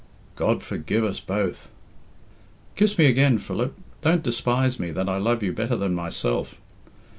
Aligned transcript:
"God 0.35 0.63
forgive 0.63 1.03
us 1.03 1.19
both!" 1.19 1.69
"Kiss 2.75 2.97
me 2.97 3.05
again, 3.05 3.37
Philip! 3.37 3.75
Don't 4.01 4.23
despise 4.23 4.79
me 4.79 4.89
that 4.89 5.07
I 5.07 5.17
love 5.19 5.43
you 5.43 5.53
better 5.53 5.75
than 5.75 5.93
myself!" 5.93 6.57